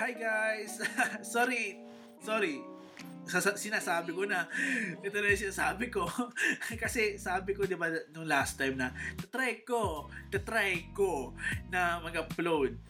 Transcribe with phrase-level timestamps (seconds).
[0.00, 0.80] Hi guys!
[1.36, 1.76] sorry,
[2.24, 2.64] sorry.
[3.28, 4.48] Sinasabi ko na.
[5.04, 6.08] Ito na yung sinasabi ko.
[6.88, 8.96] Kasi sabi ko, di ba, nung last time na,
[9.28, 11.36] try ko, try ko
[11.68, 12.80] na mag-upload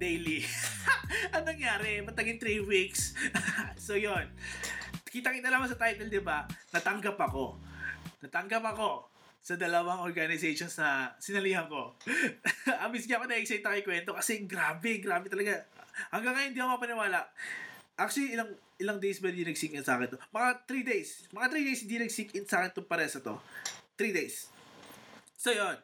[0.00, 0.40] daily.
[1.36, 2.00] Anong nangyari?
[2.00, 3.12] Mataging 3 weeks.
[3.76, 4.24] so, yon
[5.12, 6.48] Kita-kita naman sa title, di ba?
[6.72, 7.60] Natanggap ako.
[8.24, 9.12] Natanggap ako
[9.44, 12.00] sa dalawang organizations na sinalihan ko.
[12.80, 15.68] Amis kaya ako na-excite ako ikwento kasi grabe, grabe talaga.
[16.10, 17.20] Hanggang ngayon, hindi ako mapaniwala.
[18.00, 20.18] Actually, ilang ilang days ba hindi nag-sink in sa akin to?
[20.32, 21.08] Mga 3 days.
[21.36, 23.36] Mga 3 days hindi nag-sink in sa akin to pare sa to.
[24.00, 24.48] 3 days.
[25.36, 25.76] So, yun.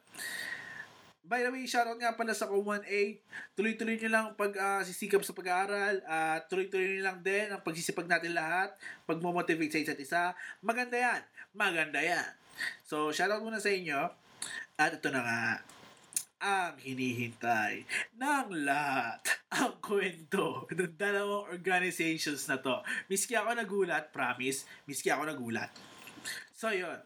[1.26, 3.18] By the way, shoutout nga pala sa Co1A.
[3.58, 5.98] Tuloy-tuloy nyo lang pag uh, sisikap sa pag-aaral.
[6.06, 8.72] Uh, tuloy-tuloy nyo lang din ang pagsisipag natin lahat.
[9.04, 10.22] Pag-motivate sa isa't isa.
[10.62, 11.20] Maganda yan.
[11.50, 12.30] Maganda yan.
[12.86, 14.06] So, shoutout muna sa inyo.
[14.78, 15.40] At ito na nga
[16.46, 17.82] ang hinihintay
[18.14, 19.18] ng lahat
[19.58, 22.78] ang kwento ng dalawang organizations na to.
[23.10, 25.74] Miski ako nagulat, promise, miski ako nagulat.
[26.54, 27.02] So, yun.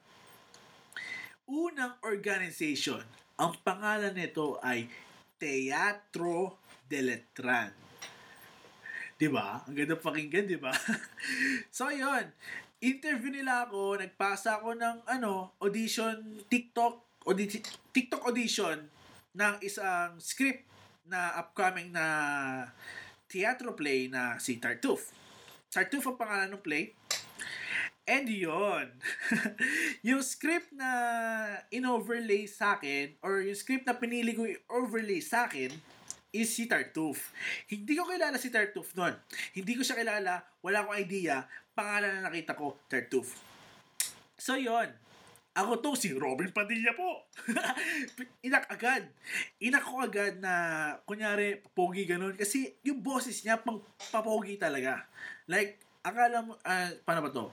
[1.48, 3.00] Unang organization,
[3.40, 4.84] ang pangalan nito ay
[5.40, 7.72] Teatro de Letran.
[9.16, 9.64] Diba?
[9.64, 10.72] Ang ganda pakinggan, diba?
[11.72, 12.28] so, yun.
[12.80, 18.99] Interview nila ako, nagpasa ako ng ano, audition, TikTok, audi- TikTok audition
[19.34, 20.66] ng isang script
[21.06, 22.06] na upcoming na
[23.30, 25.14] theatro play na si Tartuffe.
[25.70, 26.94] Tartuffe ang pangalan ng play.
[28.10, 28.90] And yon
[30.08, 30.90] yung script na
[31.70, 35.70] in-overlay sa akin, or yung script na pinili ko i-overlay sa akin,
[36.34, 37.30] is si Tartuffe.
[37.70, 39.14] Hindi ko kilala si Tartuffe noon.
[39.54, 43.38] Hindi ko siya kilala, wala akong idea, pangalan na nakita ko, Tartuffe.
[44.34, 44.90] So yon
[45.50, 47.26] ako to, si Robin Padilla po.
[48.46, 49.02] Inak agad.
[49.58, 50.54] Inak ko agad na,
[51.02, 52.38] kunyari, papogi ganun.
[52.38, 53.82] Kasi yung boses niya, pang
[54.14, 55.10] papogi talaga.
[55.50, 57.50] Like, akala mo, uh, paano ba to?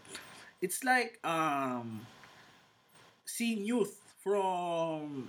[0.62, 2.06] It's like, um,
[3.25, 5.25] seeing youth from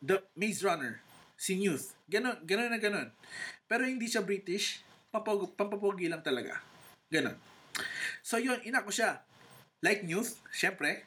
[0.00, 1.04] the Maze Runner.
[1.36, 1.92] Seeing youth.
[2.08, 3.12] Ganon, ganon na ganon.
[3.68, 4.80] Pero hindi siya British.
[5.12, 6.64] Pampog, pampapogi lang talaga.
[7.12, 7.36] Ganon.
[8.24, 9.20] So yun, inak ko siya.
[9.84, 11.04] Like youth, syempre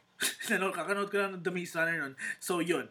[0.51, 2.13] Nanood, kakanood ko lang ng The Maze Runner nun.
[2.41, 2.87] So, yun.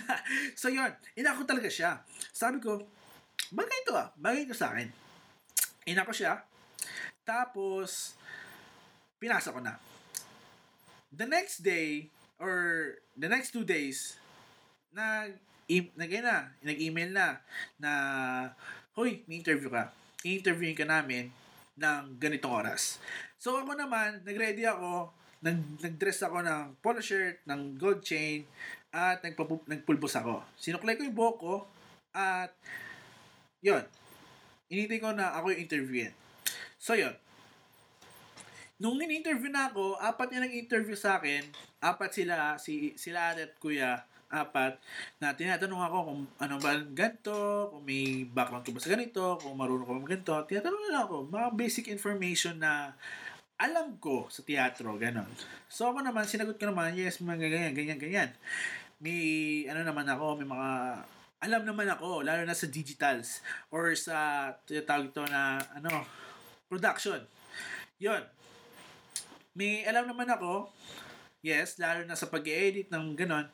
[0.60, 0.90] so, yun.
[1.14, 2.02] Inako talaga siya.
[2.34, 2.82] Sabi ko,
[3.54, 4.10] bagay ito ah.
[4.18, 4.90] Bagay ito sa akin.
[5.86, 6.42] Inako siya.
[7.22, 8.18] Tapos,
[9.22, 9.78] pinasa ko na.
[11.14, 12.10] The next day,
[12.42, 14.18] or the next two days,
[14.90, 15.38] nag,
[15.70, 17.26] e- nag, na, nag-email na,
[17.78, 17.92] na,
[18.94, 19.90] Hoy, may interview ka.
[20.22, 21.34] I-interviewin ka namin
[21.74, 23.02] ng ganitong oras.
[23.42, 25.10] So, ako naman, nag-ready ako,
[25.44, 28.48] nag, nag-dress ako ng polo shirt, ng gold chain,
[28.88, 30.40] at nagpapu, nagpulbos ako.
[30.56, 31.54] Sinuklay ko yung buhok ko,
[32.16, 32.56] at
[33.60, 33.84] yun.
[34.72, 36.12] Inintay ko na ako yung interviewin.
[36.80, 37.12] So, yun.
[38.80, 41.44] Nung in-interview na ako, apat niya nag-interview sa akin.
[41.78, 44.80] Apat sila, si, sila at kuya, apat,
[45.22, 49.54] na tinatanong ako kung ano ba ganito, kung may background ko ba sa ganito, kung
[49.54, 50.34] marunong ko ba ganito.
[50.48, 52.96] Tinatanong na ako, mga basic information na
[53.54, 55.30] alam ko sa teatro, ganon.
[55.70, 58.30] So ako naman, sinagot ko naman, yes, mga ganyan, ganyan, ganyan.
[58.98, 59.20] May,
[59.70, 60.70] ano naman ako, may mga,
[61.44, 66.02] alam naman ako, lalo na sa digitals, or sa, tawag ito na, ano,
[66.66, 67.22] production.
[68.02, 68.22] Yon.
[69.54, 70.74] May alam naman ako,
[71.44, 73.46] yes, lalo na sa pag-edit ng ganon.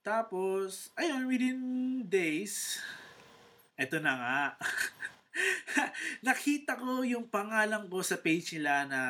[0.00, 1.60] Tapos, ayun, within
[2.06, 2.80] days,
[3.76, 4.40] eto na nga.
[6.26, 9.00] nakita ko yung pangalan ko sa page nila na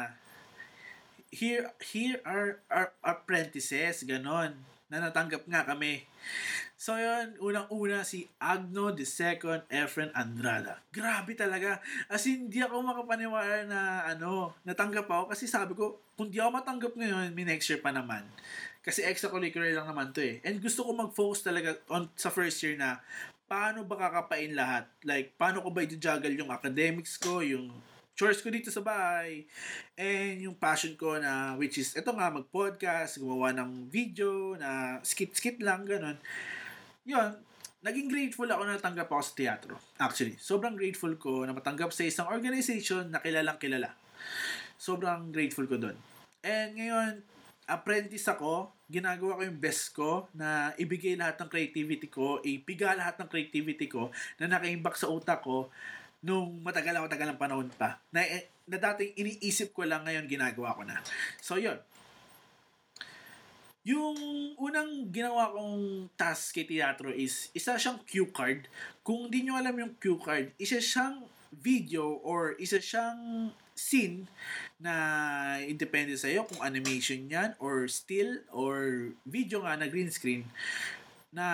[1.30, 4.54] here here are our apprentices ganon
[4.86, 6.06] na natanggap nga kami.
[6.78, 10.78] So yun, unang-una si Agno the second Efren Andrada.
[10.94, 11.82] Grabe talaga.
[12.06, 16.50] As in, hindi ako makapaniwala na ano, natanggap ako kasi sabi ko, kung di ako
[16.54, 18.22] matanggap ngayon, may next year pa naman.
[18.86, 20.38] Kasi extracurricular lang naman to eh.
[20.46, 23.02] And gusto ko mag-focus talaga on sa first year na
[23.46, 24.90] paano ba kakapain lahat?
[25.06, 27.70] Like, paano ko ba i-juggle yung academics ko, yung
[28.18, 29.46] chores ko dito sa bahay,
[29.94, 35.62] and yung passion ko na, which is, ito nga, mag-podcast, gumawa ng video, na skit-skit
[35.62, 36.18] lang, ganun.
[37.06, 37.38] Yun,
[37.84, 39.74] naging grateful ako na natanggap ako sa teatro.
[40.00, 43.94] Actually, sobrang grateful ko na matanggap sa isang organization na kilalang kilala.
[44.74, 45.96] Sobrang grateful ko doon.
[46.42, 47.22] And ngayon,
[47.66, 53.18] apprentice ako, ginagawa ko yung best ko na ibigay lahat ng creativity ko, ipiga lahat
[53.18, 55.68] ng creativity ko na nakaimbak sa utak ko
[56.22, 57.98] nung matagal ako tagal ng panahon pa.
[58.14, 61.02] Na, eh, na dating iniisip ko lang ngayon ginagawa ko na.
[61.42, 61.78] So, yun.
[63.86, 64.18] Yung
[64.58, 68.66] unang ginawa kong task kay teatro is isa siyang cue card.
[69.06, 71.22] Kung di nyo alam yung cue card, isa siyang
[71.54, 74.24] video or isa siyang scene
[74.80, 74.92] na
[75.68, 80.48] independent sa'yo kung animation yan or still or video nga na green screen
[81.28, 81.46] na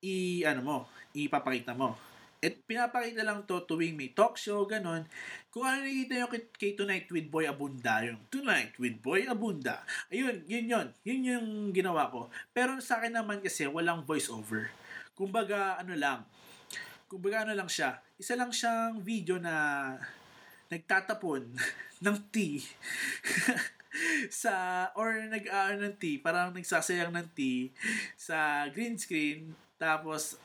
[0.00, 0.76] i ano mo,
[1.12, 1.96] ipapakita mo.
[2.40, 5.08] At pinapakita lang to tuwing may talk show, ganon.
[5.48, 9.82] Kung ano nakikita nyo kay, kay Tonight with Boy Abunda, yung Tonight with Boy Abunda.
[10.12, 10.86] Ayun, yun yun.
[11.02, 12.28] Yun yung ginawa ko.
[12.52, 14.68] Pero sa akin naman kasi, walang voice over.
[15.16, 16.28] Kumbaga, ano lang.
[17.08, 17.98] Kumbaga, ano lang siya.
[18.20, 19.96] Isa lang siyang video na
[20.70, 21.42] nagtatapon
[22.04, 22.62] ng tea.
[24.28, 24.52] Sa
[24.92, 27.72] or nag uh, ng tea parang nagsasayang ng tea
[28.12, 30.36] sa green screen tapos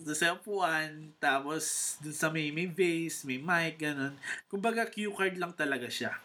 [0.00, 4.16] sa upuan tapos dun sa may may vase may mic ganun.
[4.48, 6.16] Kumbaga cue card lang talaga siya.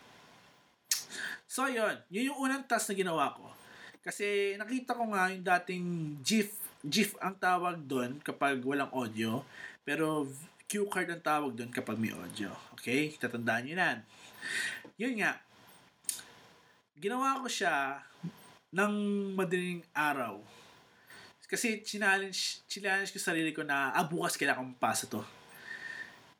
[1.52, 3.52] So yun yun yung unang task na ginawa ko.
[4.00, 5.86] Kasi nakita ko nga yung dating
[6.24, 9.44] GIF GIF ang tawag doon kapag walang audio.
[9.84, 10.32] Pero
[10.70, 12.54] cue card ang tawag doon kapag may audio.
[12.78, 13.18] Okay?
[13.18, 13.98] Tatandaan nyo yan.
[15.02, 15.42] Yun nga.
[16.94, 18.06] Ginawa ko siya
[18.70, 18.94] ng
[19.34, 20.38] madaling araw.
[21.50, 25.26] Kasi challenge, challenge ko sarili ko na, ah, bukas kailangan mapasa to.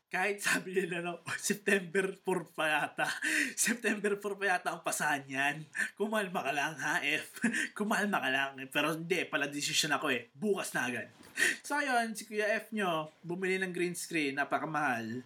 [0.06, 3.10] Kahit sabi nila, no, September 4 pa yata.
[3.66, 5.66] September 4 pa yata ang pasahan yan.
[5.98, 7.42] Kumalma ka lang, ha, F.
[7.78, 8.54] Kumalma ka lang.
[8.70, 10.30] Pero hindi, pala decision ako eh.
[10.30, 11.10] Bukas na agad.
[11.66, 15.22] So, yun, si Kuya F nyo, bumili ng green screen, napakamahal.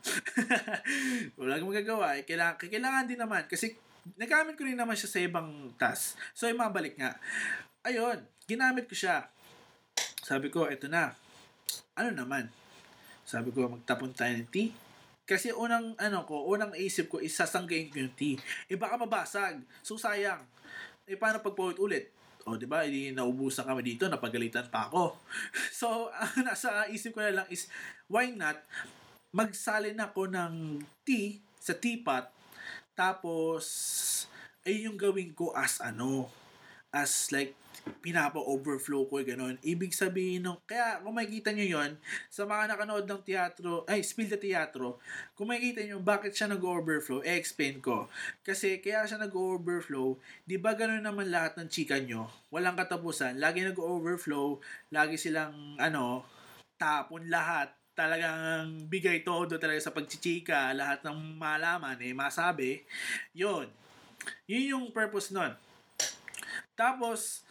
[1.39, 2.19] Wala kang magagawa.
[2.21, 2.23] Eh.
[2.27, 3.43] Kailangan, kailangan din naman.
[3.49, 3.75] Kasi,
[4.17, 6.19] nagamit ko rin naman siya sa ibang task.
[6.37, 7.17] So, yung mabalik nga.
[7.85, 9.29] Ayun, ginamit ko siya.
[10.25, 11.13] Sabi ko, eto na.
[11.97, 12.49] Ano naman?
[13.25, 14.73] Sabi ko, magtapon tayo ng tea.
[15.25, 18.37] Kasi unang, ano ko, unang isip ko, isasanggayin ko yung tea.
[18.69, 19.65] Eh, baka mabasag.
[19.81, 20.45] So, sayang.
[21.09, 22.13] Eh, paano pagpawit ulit?
[22.45, 25.17] O, oh, di ba, hindi naubusan kami dito, napagalitan pa ako.
[25.81, 27.73] so, ang nasa isip ko na lang is,
[28.05, 28.61] why not,
[29.33, 32.29] magsalin ako ng tea sa teapot,
[32.93, 33.65] tapos,
[34.63, 36.29] ay yung gawin ko as ano,
[36.93, 39.61] as like, pinapa-overflow ko, gano'n.
[39.61, 41.93] Ibig sabihin nung, kaya kung makikita nyo yon
[42.33, 45.01] sa mga nakanood ng teatro, ay, Spill the Teatro,
[45.37, 48.09] kung makikita nyo bakit siya nag-overflow, e-explain ko.
[48.41, 52.29] Kasi kaya siya nag-overflow, di ba gano'n naman lahat ng chika nyo?
[52.49, 54.61] Walang katapusan, lagi nag-overflow,
[54.93, 56.25] lagi silang, ano,
[56.81, 62.83] tapon lahat, talagang bigay todo talaga sa pagchichika, lahat ng malaman, eh, masabi,
[63.37, 63.71] yon
[64.49, 65.53] Yun yung purpose nun.
[66.75, 67.47] Tapos,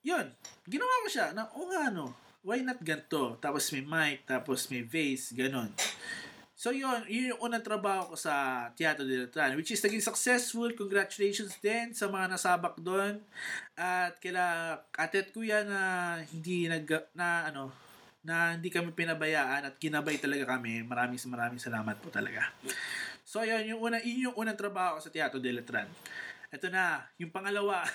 [0.00, 0.26] yun,
[0.64, 3.36] ginawa ko siya na, o nga no, why not ganito?
[3.40, 5.72] Tapos may mic, tapos may vase, ganon.
[6.60, 10.68] So yun, yun yung unang trabaho ko sa Teatro de Letran, which is naging successful.
[10.76, 13.16] Congratulations din sa mga nasabak doon.
[13.80, 15.80] At kila atet kuya na
[16.20, 16.84] hindi nag,
[17.16, 17.72] na ano,
[18.20, 20.84] na hindi kami pinabayaan at ginabay talaga kami.
[20.84, 22.44] Maraming maraming salamat po talaga.
[23.24, 25.88] So yun, yung una, yun yung unang trabaho ko sa Teatro de Letran.
[26.50, 27.86] Ito na, yung pangalawa.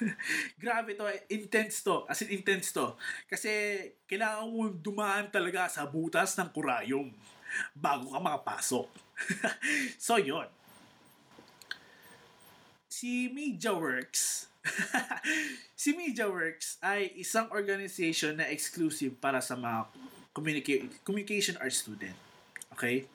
[0.62, 2.06] Grabe to, intense to.
[2.06, 2.94] As in, intense to.
[3.26, 3.50] Kasi,
[4.06, 7.10] kailangan mo dumaan talaga sa butas ng kurayom
[7.74, 8.86] bago ka makapasok.
[10.06, 10.46] so, yon
[12.86, 14.46] Si MediaWorks,
[15.82, 19.90] si MediaWorks ay isang organization na exclusive para sa mga
[20.30, 22.14] communica- communication arts student.
[22.78, 23.10] Okay?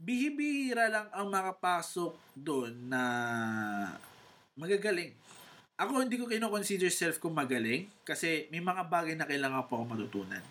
[0.00, 3.02] Bihibihira lang ang makapasok doon na
[4.56, 5.12] magagaling.
[5.76, 9.84] Ako hindi ko kino-consider self ko magaling kasi may mga bagay na kailangan po ako
[9.96, 10.44] matutunan.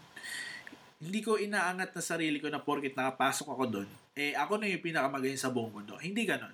[0.99, 3.89] Hindi ko inaangat na sarili ko na porkit nakapasok ako doon,
[4.19, 5.95] eh ako na yung pinakamagaling sa buong mundo.
[5.97, 6.51] Hindi ganon.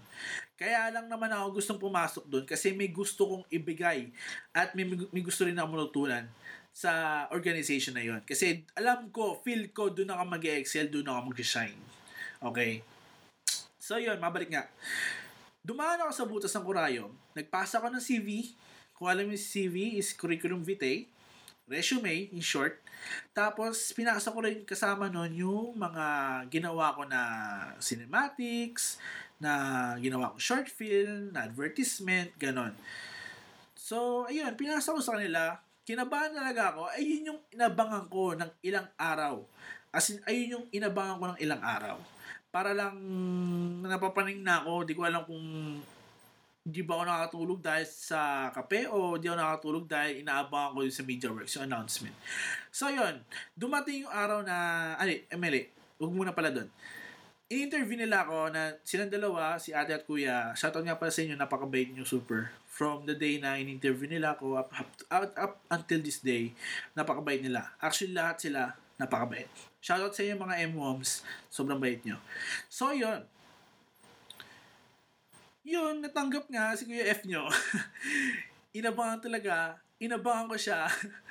[0.56, 4.08] Kaya lang naman ako gustong pumasok doon kasi may gusto kong ibigay
[4.56, 6.24] at may, may gusto rin ako matutunan
[6.75, 8.22] sa organization na yon.
[8.28, 11.80] Kasi alam ko, feel ko, doon ako mag-excel, doon ako mag-shine.
[12.46, 12.86] Okay?
[13.82, 14.70] So, yun, mabalik nga.
[15.66, 17.10] Dumaan ako sa butas ng Kurayom.
[17.34, 18.54] Nagpasa ko ng CV.
[18.94, 21.10] Kung alam yung CV is curriculum vitae.
[21.66, 22.78] Resume, in short.
[23.34, 26.06] Tapos, pinasa ko rin kasama nun yung mga
[26.54, 27.22] ginawa ko na
[27.82, 29.02] cinematics,
[29.42, 32.78] na ginawa ko short film, na advertisement, ganon.
[33.74, 35.58] So, ayun, pinasa ko sa kanila.
[35.82, 36.82] Kinabahan talaga ako.
[36.94, 39.42] Ayun yung inabangan ko ng ilang araw.
[39.90, 41.98] As in, ayun yung inabangan ko ng ilang araw
[42.55, 42.95] para lang
[43.83, 44.88] napapaning na ako.
[44.88, 45.43] Di ko alam kung
[46.63, 51.03] di ba ako nakatulog dahil sa kape o di ako nakatulog dahil inaabangan ko sa
[51.03, 52.15] media works, yung announcement.
[52.71, 53.19] So, yun.
[53.59, 54.55] Dumating yung araw na,
[54.95, 55.67] ali, Emily,
[56.00, 56.71] huwag muna pala doon.
[57.51, 61.35] In-interview nila ako na silang dalawa, si ate at kuya, shoutout nga pala sa inyo,
[61.38, 62.50] napakabait nyo super.
[62.71, 66.55] From the day na in-interview nila ako up, up, up, up until this day,
[66.97, 67.75] napakabait nila.
[67.83, 69.52] Actually, lahat sila Napakabait.
[69.84, 71.22] Shoutout sa inyo mga M-Moms.
[71.52, 72.16] Sobrang bait nyo.
[72.72, 73.22] So, yun.
[75.66, 77.50] Yun, natanggap nga si Kuya F nyo.
[78.78, 79.82] Inabangan talaga.
[79.98, 80.86] Inabangan ko siya.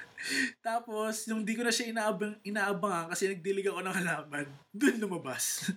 [0.66, 4.46] Tapos, nung di ko na siya inaabang, inaabangan kasi nagdilig ako ng halaman,
[4.78, 5.68] dun lumabas.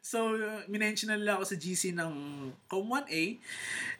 [0.00, 0.34] so,
[0.66, 2.12] minention na ako sa GC ng
[2.66, 3.38] Com 1A.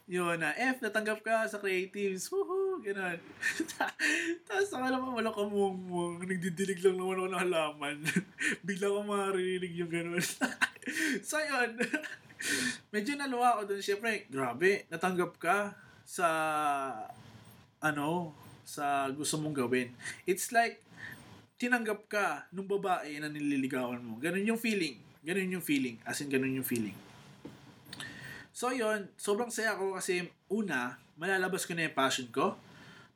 [0.09, 2.27] Yun na, F, natanggap ka sa creatives.
[2.33, 2.66] Woohoo!
[2.83, 3.19] Ganun.
[4.47, 7.97] Tapos, saka naman wala ka mong Nagdidilig lang naman ako ng halaman.
[8.67, 10.21] Bigla ko maririnig yung ganun.
[11.29, 11.81] so, yun.
[12.93, 13.83] Medyo naluwa ako dun.
[13.83, 15.57] Siyempre, grabe, natanggap ka
[16.07, 16.29] sa
[17.81, 18.35] ano,
[18.67, 19.95] sa gusto mong gawin.
[20.27, 20.83] It's like,
[21.57, 24.21] tinanggap ka nung babae na nililigawan mo.
[24.21, 25.01] Ganun yung feeling.
[25.25, 25.97] Ganun yung feeling.
[26.05, 26.95] As in, ganun yung feeling.
[28.57, 32.57] So, yon sobrang saya ko kasi, una, malalabas ko na yung passion ko.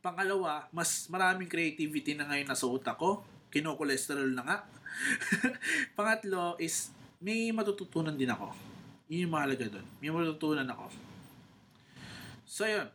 [0.01, 3.21] Pangalawa, mas maraming creativity na ngayon nasa utak ko.
[3.53, 4.57] Kino-cholesterol na nga.
[5.97, 8.53] Pangatlo is, may matututunan din ako.
[9.13, 9.87] Yun yung mahalaga doon.
[10.01, 10.89] May matutunan ako.
[12.49, 12.89] So, yun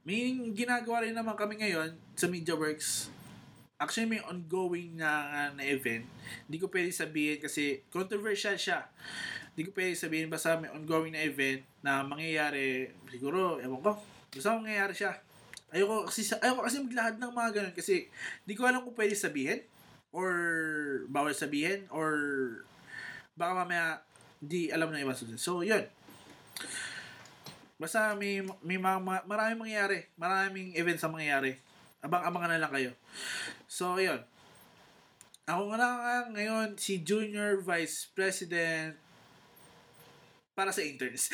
[0.00, 3.12] may ginagawa rin naman kami ngayon sa MediaWorks.
[3.80, 6.04] Actually, may ongoing na, na event.
[6.44, 8.90] Hindi ko pwede sabihin kasi controversial siya.
[9.54, 13.96] Hindi ko pwede sabihin basta may ongoing na event na mangyayari, siguro, ewan ko,
[14.34, 15.16] basta mangyayari siya.
[15.70, 18.10] Ayoko kasi, ayoko kasi maglahad ng mga ganun kasi
[18.42, 19.62] hindi ko alam kung pwede sabihin
[20.10, 20.30] or
[21.06, 22.14] bawal sabihin or
[23.38, 23.86] baka mamaya
[24.40, 25.14] hindi alam ng iba.
[25.36, 25.84] So, yun.
[27.80, 30.08] Basta may, may mga, maraming mangyayari.
[30.16, 31.60] Maraming events ang mangyayari.
[32.00, 32.92] Abang-abangan na lang kayo.
[33.68, 34.20] So, ayun.
[35.44, 38.96] Ako nga lang ngayon si Junior Vice President
[40.54, 41.30] para sa interns.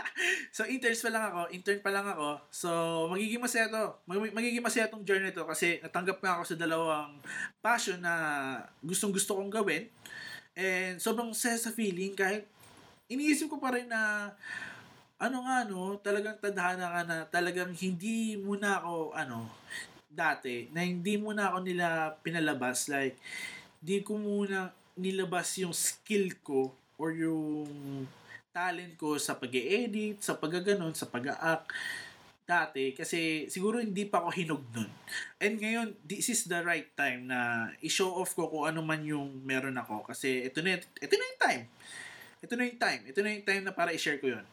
[0.56, 1.40] so, interns pa lang ako.
[1.52, 2.28] Intern pa lang ako.
[2.48, 2.70] So,
[3.12, 3.98] magiging masaya to.
[4.06, 7.18] Mag- magiging masaya tong journey to kasi natanggap nga ako sa dalawang
[7.60, 8.14] passion na
[8.80, 9.90] gustong gusto kong gawin.
[10.54, 12.46] And sobrang saya sa feeling kahit
[13.10, 14.32] iniisip ko pa rin na
[15.20, 19.52] ano nga no, talagang tadhana ka na talagang hindi muna ako ano
[20.10, 23.14] dati na hindi muna ako nila pinalabas like
[23.78, 27.70] di ko muna nilabas yung skill ko or yung
[28.50, 31.70] talent ko sa pag-edit, sa pagaganon, sa pag-act
[32.50, 34.90] dati kasi siguro hindi pa ako hinog nun.
[35.38, 39.46] And ngayon, this is the right time na i-show off ko kung ano man yung
[39.46, 41.62] meron ako kasi ito na, ito na yung time
[42.40, 43.04] ito na yung time.
[43.04, 44.44] Ito na yung time na para i-share ko yun.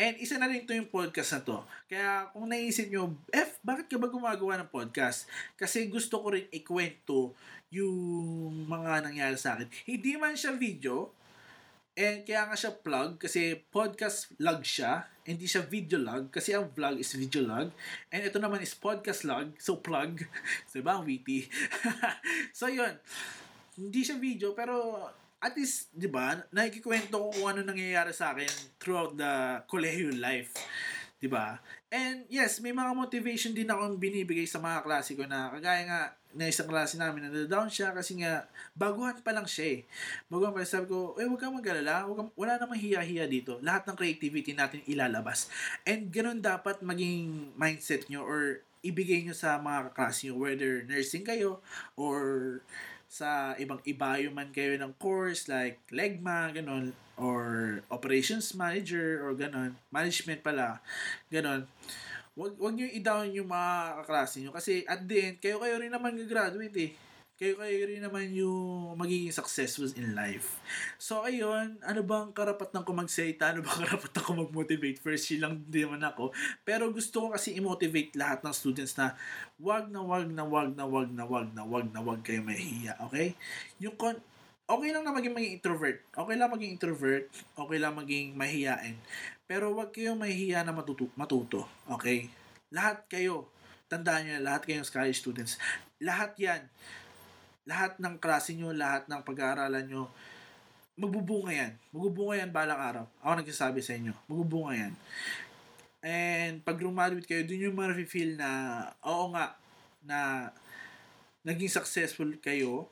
[0.00, 1.58] And isa na rin ito yung podcast na to.
[1.92, 5.28] Kaya kung naisip nyo, F, bakit ka ba gumagawa ng podcast?
[5.60, 7.36] Kasi gusto ko rin ikwento
[7.68, 9.68] yung mga nangyari sa akin.
[9.84, 11.12] Hindi man siya video,
[11.94, 16.68] and kaya nga siya plug kasi podcast log siya, hindi siya video log kasi ang
[16.74, 17.70] vlog is video log.
[18.10, 20.20] And ito naman is podcast log, so plug.
[20.66, 20.98] so, diba?
[21.00, 21.46] Witty.
[22.58, 22.98] so, yun.
[23.78, 25.06] Hindi siya video, pero
[25.38, 30.56] at least, di ba, nakikikwento ko kung ano nangyayari sa akin throughout the kolehiyo life.
[31.20, 31.56] Di ba?
[31.94, 36.00] And yes, may mga motivation din akong binibigay sa mga klase ko na kagaya nga
[36.34, 39.80] na isang klase namin na down siya kasi nga baguhan pa lang siya eh.
[40.26, 40.70] Baguhan pa lang.
[40.70, 42.04] Sabi ko, eh huwag kang mag-alala.
[42.04, 43.62] Huwag kang, wala namang hiya-hiya dito.
[43.62, 45.46] Lahat ng creativity natin ilalabas.
[45.86, 51.24] And ganun dapat maging mindset nyo or ibigay nyo sa mga kaklase nyo whether nursing
[51.24, 51.64] kayo
[51.96, 52.60] or
[53.08, 59.78] sa ibang ibayo man kayo ng course like legma, ganun, or operations manager, or ganun,
[59.94, 60.82] management pala,
[61.30, 61.62] ganun,
[62.34, 65.90] wag, wag nyo i-down yung mga kaklase nyo kasi at the end, kayo kayo rin
[65.90, 66.90] naman gagraduate eh
[67.34, 70.62] kayo kayo rin naman yung magiging successful in life.
[71.02, 73.50] So, ayun, ano bang karapatan ko magsalita?
[73.50, 75.02] Ano bang karapatan ko mag-motivate?
[75.02, 76.30] First year lang din naman ako.
[76.62, 79.18] Pero gusto ko kasi i-motivate lahat ng students na
[79.58, 83.02] wag na wag na wag na wag na wag na wag na wag kayo mahihiya.
[83.10, 83.34] Okay?
[83.82, 84.14] Yung con
[84.64, 85.98] okay lang na maging maging introvert.
[86.12, 87.24] Okay lang maging introvert.
[87.56, 88.96] Okay lang maging mahihiyain.
[89.44, 91.08] Pero wag kayong mahihiya na matuto.
[91.16, 91.68] matuto.
[91.88, 92.32] Okay?
[92.72, 93.48] Lahat kayo,
[93.92, 95.60] tandaan nyo, lahat kayong college students,
[96.00, 96.62] lahat yan,
[97.68, 100.08] lahat ng klase nyo, lahat ng pag-aaralan nyo,
[100.96, 101.72] magbubunga yan.
[101.92, 103.04] Magbubunga yan balang araw.
[103.22, 104.14] Ako nagsasabi sa inyo.
[104.26, 104.94] Magbubunga yan.
[106.04, 108.50] And pag graduate kayo, dun yung ma-feel na,
[109.00, 109.56] oo nga,
[110.04, 110.50] na
[111.44, 112.88] naging successful kayo,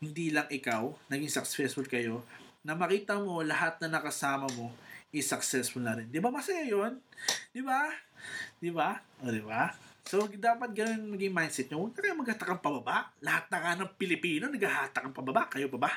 [0.00, 2.24] hindi lang ikaw, naging successful kayo,
[2.64, 4.72] na makita mo lahat na nakasama mo
[5.12, 6.08] is successful na rin.
[6.08, 6.96] Di ba masaya yun?
[7.52, 7.92] Di ba?
[8.56, 8.96] Di ba?
[9.20, 9.68] O di ba?
[10.08, 11.84] So, dapat ganun maging mindset nyo.
[11.84, 13.12] Huwag na kayo maghatakang pababa.
[13.20, 15.52] Lahat na nga ng Pilipino naghahatak ang pababa.
[15.52, 15.92] Kayo pa ba?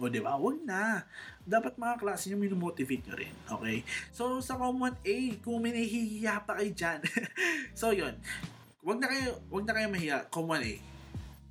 [0.00, 0.32] O, di ba?
[0.40, 1.04] Huwag na.
[1.44, 3.36] Dapat mga klase nyo, minomotivate nyo rin.
[3.52, 3.84] Okay?
[4.16, 5.76] So, sa Common A, kung may
[6.24, 7.04] pa kayo dyan.
[7.78, 8.16] so, yun.
[8.80, 10.24] Huwag na kayo, huwag na kayo mahiya.
[10.32, 10.91] Common A.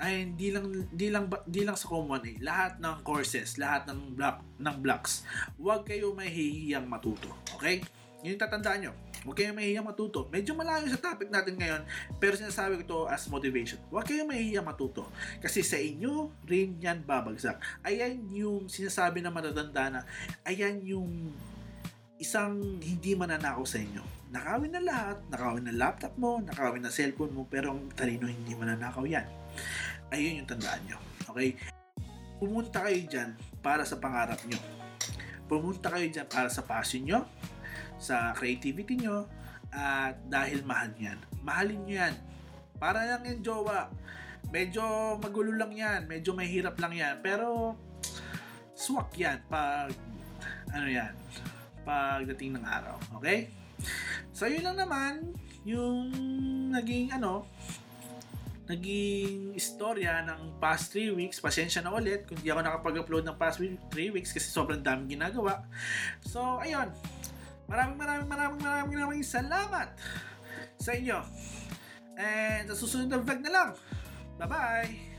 [0.02, 2.36] ay hindi lang hindi lang hindi lang sa common eh.
[2.42, 5.22] Lahat ng courses lahat ng block ng blocks
[5.62, 7.86] huwag kayo mahihiyang matuto okay?
[8.22, 8.94] Yun yung tatandaan nyo.
[9.22, 10.30] Huwag kayo mahihiyang matuto.
[10.30, 11.82] Medyo malayo sa topic natin ngayon
[12.22, 13.82] pero sinasabi ko to as motivation.
[13.90, 15.10] Huwag kayo mahihiyang matuto.
[15.42, 17.58] Kasi sa inyo rin yan babagsak.
[17.86, 20.02] Ayan yung sinasabi ng matatanda na
[20.46, 21.34] ayan yung
[22.22, 24.02] isang hindi mananakaw sa inyo.
[24.32, 28.56] Nakawin na lahat nakawin ng laptop mo nakawin ng cellphone mo pero ang talino hindi
[28.56, 29.28] mananakaw yan
[30.12, 31.00] ayun yung tandaan nyo.
[31.32, 31.56] Okay?
[32.38, 33.30] Pumunta kayo dyan
[33.64, 34.60] para sa pangarap nyo.
[35.48, 37.28] Pumunta kayo dyan para sa passion nyo,
[38.00, 39.28] sa creativity nyo,
[39.72, 41.20] at dahil mahal yan.
[41.44, 42.16] Mahalin nyo yan.
[42.76, 43.88] Para lang yung jowa.
[44.52, 46.08] Medyo magulo lang yan.
[46.12, 47.16] Medyo mahirap lang yan.
[47.24, 47.80] Pero,
[48.76, 49.94] swak yan pag,
[50.74, 51.14] ano yan,
[51.86, 52.98] pagdating ng araw.
[53.22, 53.54] Okay?
[54.34, 56.10] So, yun lang naman yung
[56.74, 57.46] naging ano,
[58.70, 61.42] naging istorya ng past 3 weeks.
[61.42, 63.78] Pasensya na ulit kung di ako nakapag-upload ng past 3
[64.14, 65.66] weeks kasi sobrang daming ginagawa.
[66.26, 66.94] So, ayun.
[67.72, 69.96] Maraming maraming maraming maraming maraming salamat
[70.76, 71.20] sa inyo.
[72.20, 73.70] And sa susunod na vlog na lang.
[74.38, 75.11] Bye-bye!